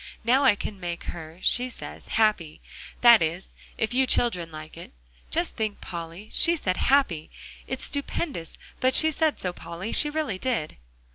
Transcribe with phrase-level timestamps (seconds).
[0.23, 2.59] "Now I can make her, she says, happy,
[3.01, 4.93] that is, if you children like it.
[5.29, 7.29] Just think, Polly, she said happy!
[7.67, 10.77] It's stupendous, but she said so, Polly, she really did!"